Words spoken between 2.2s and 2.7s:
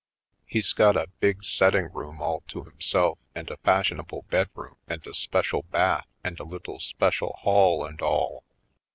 all to